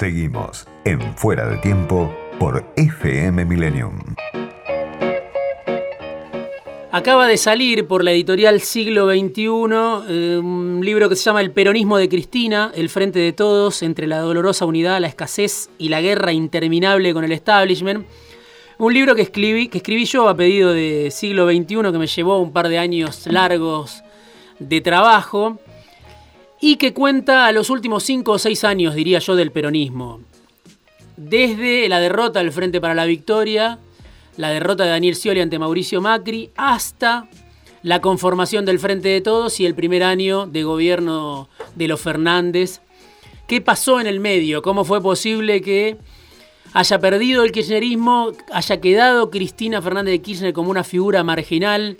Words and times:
Seguimos 0.00 0.66
en 0.86 0.98
Fuera 1.14 1.46
de 1.46 1.58
Tiempo 1.58 2.10
por 2.38 2.64
FM 2.74 3.44
Millennium. 3.44 3.98
Acaba 6.90 7.26
de 7.26 7.36
salir 7.36 7.86
por 7.86 8.02
la 8.02 8.12
editorial 8.12 8.62
Siglo 8.62 9.10
XXI 9.10 9.44
eh, 10.08 10.40
un 10.42 10.80
libro 10.82 11.10
que 11.10 11.16
se 11.16 11.24
llama 11.24 11.42
El 11.42 11.50
peronismo 11.50 11.98
de 11.98 12.08
Cristina, 12.08 12.72
El 12.74 12.88
frente 12.88 13.18
de 13.18 13.34
todos, 13.34 13.82
entre 13.82 14.06
la 14.06 14.20
dolorosa 14.20 14.64
unidad, 14.64 15.02
la 15.02 15.06
escasez 15.06 15.68
y 15.76 15.90
la 15.90 16.00
guerra 16.00 16.32
interminable 16.32 17.12
con 17.12 17.24
el 17.24 17.32
establishment. 17.32 18.06
Un 18.78 18.94
libro 18.94 19.14
que 19.14 19.20
escribí, 19.20 19.68
que 19.68 19.76
escribí 19.76 20.06
yo 20.06 20.30
a 20.30 20.34
pedido 20.34 20.72
de 20.72 21.10
Siglo 21.10 21.46
XXI, 21.46 21.92
que 21.92 21.98
me 21.98 22.06
llevó 22.06 22.38
un 22.38 22.54
par 22.54 22.70
de 22.70 22.78
años 22.78 23.26
largos 23.26 24.02
de 24.60 24.80
trabajo 24.80 25.58
y 26.60 26.76
que 26.76 26.92
cuenta 26.92 27.46
a 27.46 27.52
los 27.52 27.70
últimos 27.70 28.04
cinco 28.04 28.32
o 28.32 28.38
seis 28.38 28.64
años, 28.64 28.94
diría 28.94 29.18
yo, 29.18 29.34
del 29.34 29.50
peronismo. 29.50 30.20
Desde 31.16 31.88
la 31.88 32.00
derrota 32.00 32.40
del 32.40 32.52
Frente 32.52 32.80
para 32.80 32.94
la 32.94 33.06
Victoria, 33.06 33.78
la 34.36 34.50
derrota 34.50 34.84
de 34.84 34.90
Daniel 34.90 35.16
Scioli 35.16 35.40
ante 35.40 35.58
Mauricio 35.58 36.00
Macri, 36.00 36.50
hasta 36.56 37.28
la 37.82 38.00
conformación 38.00 38.64
del 38.64 38.78
Frente 38.78 39.08
de 39.08 39.20
Todos 39.20 39.58
y 39.60 39.66
el 39.66 39.74
primer 39.74 40.02
año 40.02 40.46
de 40.46 40.62
gobierno 40.62 41.48
de 41.74 41.88
los 41.88 42.00
Fernández. 42.00 42.80
¿Qué 43.46 43.60
pasó 43.60 44.00
en 44.00 44.06
el 44.06 44.20
medio? 44.20 44.62
¿Cómo 44.62 44.84
fue 44.84 45.02
posible 45.02 45.62
que 45.62 45.96
haya 46.72 46.98
perdido 47.00 47.42
el 47.42 47.52
kirchnerismo, 47.52 48.32
haya 48.52 48.80
quedado 48.80 49.30
Cristina 49.30 49.82
Fernández 49.82 50.12
de 50.12 50.22
Kirchner 50.22 50.52
como 50.52 50.70
una 50.70 50.84
figura 50.84 51.24
marginal 51.24 51.96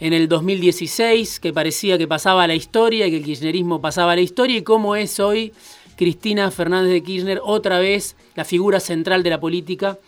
en 0.00 0.14
el 0.14 0.28
2016, 0.28 1.40
que 1.40 1.52
parecía 1.52 1.98
que 1.98 2.08
pasaba 2.08 2.46
la 2.46 2.54
historia 2.54 3.06
y 3.06 3.10
que 3.10 3.18
el 3.18 3.24
kirchnerismo 3.24 3.82
pasaba 3.82 4.16
la 4.16 4.22
historia, 4.22 4.56
y 4.56 4.62
cómo 4.62 4.96
es 4.96 5.20
hoy 5.20 5.52
Cristina 5.96 6.50
Fernández 6.50 6.92
de 6.92 7.02
Kirchner 7.02 7.40
otra 7.44 7.78
vez 7.78 8.16
la 8.34 8.46
figura 8.46 8.80
central 8.80 9.22
de 9.22 9.30
la 9.30 9.38
política 9.38 9.98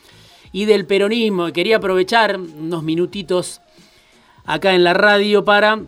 y 0.51 0.65
del 0.65 0.87
peronismo. 0.87 1.53
Quería 1.53 1.77
aprovechar 1.77 2.41
unos 2.41 2.83
minutitos 2.83 3.61
acá 4.47 4.75
en 4.75 4.83
la 4.83 4.95
radio 4.95 5.45
para 5.45 5.81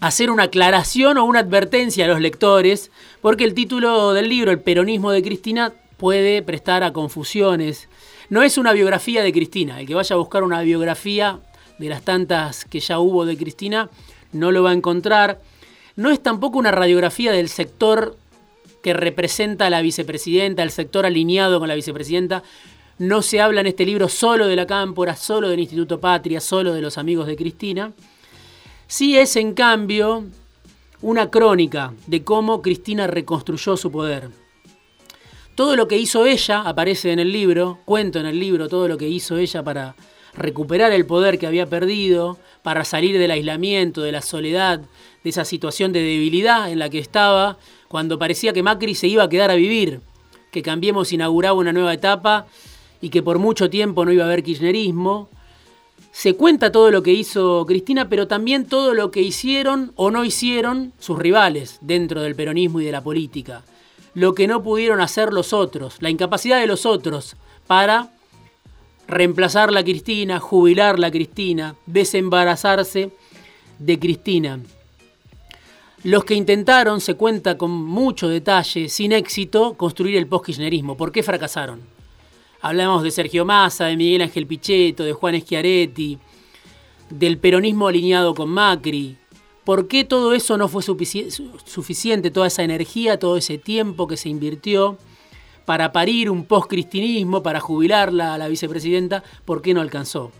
hacer 0.00 0.30
una 0.30 0.44
aclaración 0.44 1.16
o 1.16 1.24
una 1.24 1.38
advertencia 1.38 2.04
a 2.04 2.08
los 2.08 2.20
lectores, 2.20 2.90
porque 3.20 3.44
el 3.44 3.54
título 3.54 4.12
del 4.12 4.28
libro, 4.28 4.50
El 4.50 4.60
peronismo 4.60 5.12
de 5.12 5.22
Cristina, 5.22 5.72
puede 5.96 6.42
prestar 6.42 6.82
a 6.82 6.92
confusiones. 6.92 7.88
No 8.28 8.42
es 8.42 8.58
una 8.58 8.72
biografía 8.72 9.22
de 9.22 9.32
Cristina, 9.32 9.80
el 9.80 9.86
que 9.86 9.94
vaya 9.94 10.14
a 10.14 10.18
buscar 10.18 10.42
una 10.42 10.62
biografía 10.62 11.38
de 11.78 11.88
las 11.88 12.02
tantas 12.02 12.64
que 12.64 12.80
ya 12.80 12.98
hubo 12.98 13.26
de 13.26 13.36
Cristina 13.36 13.90
no 14.32 14.52
lo 14.52 14.62
va 14.62 14.70
a 14.70 14.74
encontrar. 14.74 15.40
No 15.96 16.10
es 16.10 16.22
tampoco 16.22 16.58
una 16.58 16.70
radiografía 16.70 17.32
del 17.32 17.48
sector 17.48 18.16
que 18.82 18.92
representa 18.92 19.66
a 19.66 19.70
la 19.70 19.82
vicepresidenta, 19.82 20.62
el 20.62 20.70
sector 20.70 21.06
alineado 21.06 21.58
con 21.58 21.68
la 21.68 21.74
vicepresidenta. 21.74 22.42
No 22.98 23.22
se 23.22 23.40
habla 23.40 23.60
en 23.60 23.66
este 23.66 23.84
libro 23.84 24.08
solo 24.08 24.46
de 24.46 24.56
la 24.56 24.66
Cámpora, 24.66 25.16
solo 25.16 25.48
del 25.48 25.60
Instituto 25.60 26.00
Patria, 26.00 26.40
solo 26.40 26.72
de 26.72 26.82
los 26.82 26.98
amigos 26.98 27.26
de 27.26 27.36
Cristina. 27.36 27.92
Sí 28.86 29.18
es, 29.18 29.36
en 29.36 29.54
cambio, 29.54 30.24
una 31.02 31.30
crónica 31.30 31.92
de 32.06 32.22
cómo 32.22 32.62
Cristina 32.62 33.06
reconstruyó 33.06 33.76
su 33.76 33.90
poder. 33.90 34.30
Todo 35.54 35.74
lo 35.74 35.88
que 35.88 35.96
hizo 35.96 36.26
ella 36.26 36.60
aparece 36.60 37.12
en 37.12 37.18
el 37.18 37.32
libro, 37.32 37.80
cuento 37.84 38.20
en 38.20 38.26
el 38.26 38.38
libro 38.38 38.68
todo 38.68 38.88
lo 38.88 38.98
que 38.98 39.08
hizo 39.08 39.38
ella 39.38 39.62
para 39.62 39.96
recuperar 40.36 40.92
el 40.92 41.06
poder 41.06 41.38
que 41.38 41.46
había 41.46 41.66
perdido, 41.66 42.38
para 42.62 42.84
salir 42.84 43.18
del 43.18 43.30
aislamiento, 43.30 44.02
de 44.02 44.12
la 44.12 44.22
soledad, 44.22 44.80
de 45.22 45.30
esa 45.30 45.44
situación 45.44 45.92
de 45.92 46.00
debilidad 46.00 46.70
en 46.70 46.78
la 46.78 46.90
que 46.90 46.98
estaba, 46.98 47.58
cuando 47.88 48.18
parecía 48.18 48.52
que 48.52 48.62
Macri 48.62 48.94
se 48.94 49.06
iba 49.06 49.22
a 49.22 49.28
quedar 49.28 49.50
a 49.50 49.54
vivir, 49.54 50.00
que 50.50 50.62
Cambiemos 50.62 51.12
inauguraba 51.12 51.58
una 51.58 51.72
nueva 51.72 51.94
etapa 51.94 52.46
y 53.00 53.10
que 53.10 53.22
por 53.22 53.38
mucho 53.38 53.70
tiempo 53.70 54.04
no 54.04 54.12
iba 54.12 54.24
a 54.24 54.26
haber 54.26 54.42
kirchnerismo. 54.42 55.28
Se 56.12 56.34
cuenta 56.34 56.72
todo 56.72 56.90
lo 56.90 57.02
que 57.02 57.12
hizo 57.12 57.64
Cristina, 57.66 58.08
pero 58.08 58.26
también 58.26 58.66
todo 58.66 58.94
lo 58.94 59.10
que 59.10 59.20
hicieron 59.20 59.92
o 59.96 60.10
no 60.10 60.24
hicieron 60.24 60.92
sus 60.98 61.18
rivales 61.18 61.78
dentro 61.82 62.22
del 62.22 62.34
peronismo 62.34 62.80
y 62.80 62.84
de 62.84 62.92
la 62.92 63.02
política. 63.02 63.62
Lo 64.14 64.34
que 64.34 64.48
no 64.48 64.62
pudieron 64.62 65.00
hacer 65.00 65.32
los 65.32 65.52
otros, 65.52 65.96
la 66.00 66.08
incapacidad 66.08 66.58
de 66.58 66.66
los 66.66 66.86
otros 66.86 67.36
para 67.66 68.15
reemplazar 69.08 69.72
la 69.72 69.82
Cristina, 69.82 70.40
jubilar 70.40 70.98
la 70.98 71.10
Cristina, 71.10 71.76
desembarazarse 71.86 73.10
de 73.78 73.98
Cristina. 73.98 74.60
Los 76.02 76.24
que 76.24 76.34
intentaron, 76.34 77.00
se 77.00 77.14
cuenta 77.14 77.58
con 77.58 77.70
mucho 77.70 78.28
detalle, 78.28 78.88
sin 78.88 79.12
éxito, 79.12 79.74
construir 79.74 80.16
el 80.16 80.26
post-kirchnerismo. 80.26 80.96
¿Por 80.96 81.10
qué 81.10 81.22
fracasaron? 81.22 81.80
Hablamos 82.60 83.02
de 83.02 83.10
Sergio 83.10 83.44
Massa, 83.44 83.86
de 83.86 83.96
Miguel 83.96 84.22
Ángel 84.22 84.46
Pichetto, 84.46 85.04
de 85.04 85.12
Juan 85.12 85.40
Schiaretti, 85.40 86.18
del 87.10 87.38
peronismo 87.38 87.88
alineado 87.88 88.34
con 88.34 88.50
Macri. 88.50 89.16
¿Por 89.64 89.88
qué 89.88 90.04
todo 90.04 90.32
eso 90.32 90.56
no 90.56 90.68
fue 90.68 90.82
suficiente, 90.82 92.30
toda 92.30 92.46
esa 92.46 92.62
energía, 92.62 93.18
todo 93.18 93.36
ese 93.36 93.58
tiempo 93.58 94.06
que 94.06 94.16
se 94.16 94.28
invirtió? 94.28 94.96
Para 95.66 95.92
parir 95.92 96.30
un 96.30 96.44
post-cristinismo, 96.44 97.42
para 97.42 97.60
jubilarla 97.60 98.32
a 98.32 98.38
la 98.38 98.48
vicepresidenta, 98.48 99.22
¿por 99.44 99.60
qué 99.60 99.74
no 99.74 99.82
alcanzó? 99.82 100.30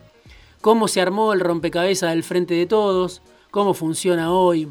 ¿Cómo 0.62 0.88
se 0.88 1.00
armó 1.00 1.32
el 1.32 1.40
rompecabezas 1.40 2.10
del 2.10 2.22
Frente 2.22 2.54
de 2.54 2.66
Todos? 2.66 3.20
¿Cómo 3.50 3.74
funciona 3.74 4.32
hoy? 4.32 4.68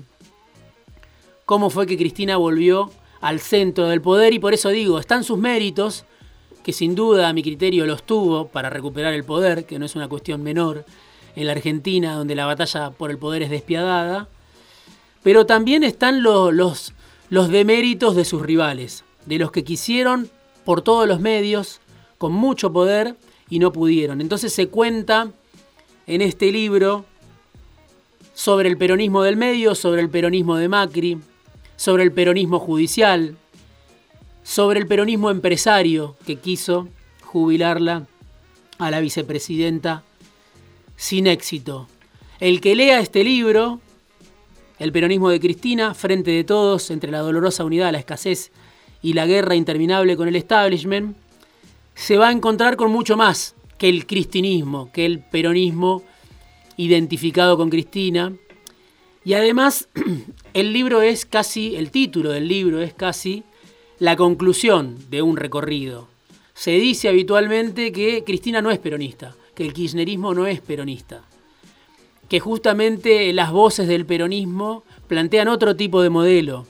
¿Cómo 1.45 1.69
fue 1.69 1.85
que 1.85 1.97
Cristina 1.97 2.37
volvió 2.37 2.89
al 3.21 3.39
centro 3.39 3.87
del 3.87 4.01
poder? 4.01 4.33
Y 4.33 4.39
por 4.39 4.53
eso 4.53 4.69
digo, 4.69 4.97
están 4.97 5.23
sus 5.23 5.37
méritos, 5.37 6.05
que 6.63 6.73
sin 6.73 6.95
duda 6.95 7.27
a 7.27 7.33
mi 7.33 7.43
criterio 7.43 7.85
los 7.85 8.03
tuvo 8.03 8.47
para 8.47 8.69
recuperar 8.69 9.13
el 9.13 9.25
poder, 9.25 9.65
que 9.65 9.77
no 9.77 9.85
es 9.85 9.95
una 9.95 10.07
cuestión 10.07 10.41
menor 10.41 10.85
en 11.35 11.47
la 11.47 11.51
Argentina, 11.51 12.15
donde 12.15 12.33
la 12.33 12.45
batalla 12.45 12.91
por 12.91 13.11
el 13.11 13.17
poder 13.17 13.43
es 13.43 13.49
despiadada, 13.49 14.29
pero 15.21 15.45
también 15.45 15.83
están 15.83 16.23
los, 16.23 16.53
los, 16.53 16.93
los 17.29 17.49
deméritos 17.49 18.15
de 18.15 18.23
sus 18.23 18.41
rivales, 18.41 19.03
de 19.25 19.37
los 19.37 19.51
que 19.51 19.63
quisieron 19.63 20.29
por 20.65 20.81
todos 20.81 21.07
los 21.07 21.21
medios, 21.21 21.79
con 22.17 22.33
mucho 22.33 22.73
poder, 22.73 23.15
y 23.49 23.59
no 23.59 23.71
pudieron. 23.71 24.21
Entonces 24.21 24.51
se 24.53 24.67
cuenta 24.67 25.31
en 26.07 26.21
este 26.21 26.51
libro 26.51 27.05
sobre 28.33 28.69
el 28.69 28.77
peronismo 28.77 29.23
del 29.23 29.37
medio, 29.37 29.75
sobre 29.75 30.01
el 30.01 30.09
peronismo 30.09 30.57
de 30.57 30.67
Macri, 30.67 31.19
sobre 31.77 32.03
el 32.03 32.11
peronismo 32.11 32.59
judicial, 32.59 33.37
sobre 34.43 34.79
el 34.79 34.87
peronismo 34.87 35.31
empresario 35.31 36.15
que 36.25 36.37
quiso 36.37 36.87
jubilarla 37.23 38.07
a 38.77 38.91
la 38.91 38.99
vicepresidenta 38.99 40.03
sin 40.95 41.27
éxito. 41.27 41.87
El 42.39 42.61
que 42.61 42.75
lea 42.75 42.99
este 42.99 43.23
libro, 43.23 43.79
El 44.77 44.91
peronismo 44.91 45.29
de 45.29 45.39
Cristina, 45.39 45.93
frente 45.93 46.31
de 46.31 46.43
todos, 46.43 46.91
entre 46.91 47.11
la 47.11 47.19
dolorosa 47.19 47.63
unidad, 47.63 47.93
la 47.93 47.99
escasez 47.99 48.51
y 49.01 49.13
la 49.13 49.25
guerra 49.25 49.55
interminable 49.55 50.17
con 50.17 50.27
el 50.27 50.35
establishment, 50.35 51.15
se 51.93 52.17
va 52.17 52.29
a 52.29 52.31
encontrar 52.31 52.75
con 52.75 52.91
mucho 52.91 53.17
más 53.17 53.55
que 53.77 53.89
el 53.89 54.05
cristinismo, 54.05 54.91
que 54.91 55.05
el 55.05 55.19
peronismo 55.19 56.03
identificado 56.77 57.57
con 57.57 57.69
Cristina. 57.69 58.33
Y 59.23 59.33
además, 59.33 59.87
el 60.53 60.73
libro 60.73 61.01
es 61.01 61.25
casi, 61.25 61.75
el 61.75 61.91
título 61.91 62.31
del 62.31 62.47
libro 62.47 62.81
es 62.81 62.93
casi 62.93 63.43
la 63.99 64.15
conclusión 64.15 64.97
de 65.09 65.21
un 65.21 65.37
recorrido. 65.37 66.07
Se 66.53 66.71
dice 66.71 67.09
habitualmente 67.09 67.91
que 67.91 68.23
Cristina 68.23 68.61
no 68.61 68.71
es 68.71 68.79
peronista, 68.79 69.35
que 69.53 69.65
el 69.65 69.73
kirchnerismo 69.73 70.33
no 70.33 70.47
es 70.47 70.61
peronista, 70.61 71.23
que 72.29 72.39
justamente 72.39 73.31
las 73.33 73.51
voces 73.51 73.87
del 73.87 74.05
peronismo 74.05 74.83
plantean 75.07 75.47
otro 75.47 75.75
tipo 75.75 76.01
de 76.01 76.09
modelo, 76.09 76.65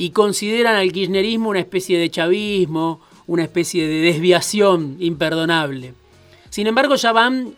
y 0.00 0.12
consideran 0.12 0.76
al 0.76 0.92
kirchnerismo 0.92 1.50
una 1.50 1.60
especie 1.60 1.98
de 1.98 2.10
chavismo, 2.10 3.02
una 3.26 3.42
especie 3.42 3.86
de 3.86 4.00
desviación 4.00 4.96
imperdonable. 4.98 5.92
Sin 6.48 6.66
embargo, 6.66 6.94
ya 6.94 7.12
van 7.12 7.54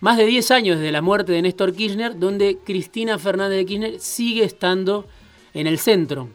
más 0.00 0.16
de 0.16 0.24
10 0.24 0.50
años 0.52 0.78
desde 0.78 0.90
la 0.90 1.02
muerte 1.02 1.32
de 1.32 1.42
Néstor 1.42 1.74
Kirchner, 1.74 2.18
donde 2.18 2.56
Cristina 2.64 3.18
Fernández 3.18 3.58
de 3.58 3.66
Kirchner 3.66 4.00
sigue 4.00 4.42
estando 4.42 5.06
en 5.52 5.66
el 5.66 5.78
centro. 5.78 6.30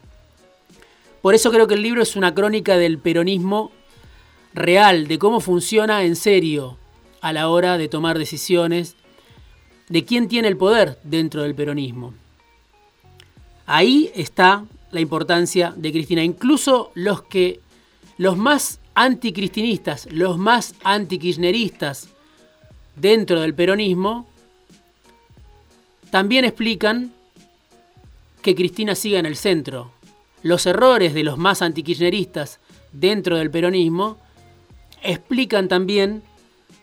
Por 1.22 1.34
eso 1.34 1.50
creo 1.50 1.66
que 1.66 1.74
el 1.74 1.82
libro 1.82 2.02
es 2.02 2.14
una 2.14 2.32
crónica 2.36 2.76
del 2.76 2.98
peronismo 2.98 3.72
real, 4.54 5.08
de 5.08 5.18
cómo 5.18 5.40
funciona 5.40 6.04
en 6.04 6.14
serio 6.14 6.78
a 7.20 7.32
la 7.32 7.48
hora 7.48 7.78
de 7.78 7.88
tomar 7.88 8.16
decisiones, 8.16 8.94
de 9.88 10.04
quién 10.04 10.28
tiene 10.28 10.46
el 10.46 10.56
poder 10.56 11.00
dentro 11.02 11.42
del 11.42 11.56
peronismo. 11.56 12.14
Ahí 13.66 14.12
está 14.14 14.64
la 14.90 15.00
importancia 15.00 15.72
de 15.76 15.92
Cristina. 15.92 16.22
Incluso 16.22 16.90
los 16.94 17.22
que 17.22 17.60
los 18.16 18.36
más 18.36 18.80
anticristinistas, 18.94 20.08
los 20.10 20.38
más 20.38 20.74
antikirchneristas 20.82 22.08
dentro 22.96 23.40
del 23.40 23.54
peronismo, 23.54 24.26
también 26.10 26.44
explican 26.44 27.12
que 28.42 28.54
Cristina 28.54 28.94
siga 28.94 29.18
en 29.18 29.26
el 29.26 29.36
centro. 29.36 29.92
Los 30.42 30.66
errores 30.66 31.14
de 31.14 31.24
los 31.24 31.38
más 31.38 31.62
antikirchneristas 31.62 32.60
dentro 32.92 33.36
del 33.36 33.50
peronismo, 33.50 34.18
explican 35.02 35.68
también 35.68 36.22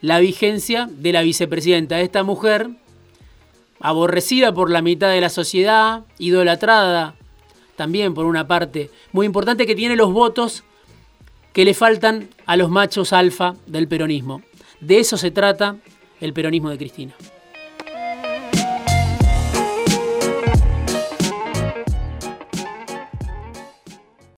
la 0.02 0.20
vigencia 0.20 0.88
de 0.92 1.12
la 1.12 1.22
vicepresidenta, 1.22 2.00
esta 2.00 2.24
mujer 2.24 2.70
aborrecida 3.80 4.54
por 4.54 4.70
la 4.70 4.82
mitad 4.82 5.10
de 5.10 5.22
la 5.22 5.30
sociedad, 5.30 6.06
idolatrada 6.18 7.16
también 7.76 8.14
por 8.14 8.26
una 8.26 8.48
parte 8.48 8.90
muy 9.12 9.26
importante 9.26 9.66
que 9.66 9.76
tiene 9.76 9.96
los 9.96 10.12
votos 10.12 10.64
que 11.54 11.66
le 11.66 11.74
faltan 11.74 12.30
a 12.46 12.58
los 12.58 12.70
machos 12.70 13.14
alfa 13.14 13.56
del 13.66 13.88
peronismo. 13.88 14.42
De 14.82 15.00
eso 15.00 15.18
se 15.18 15.32
trata 15.32 15.78
el 16.20 16.34
peronismo 16.34 16.70
de 16.70 16.78
Cristina. 16.78 17.14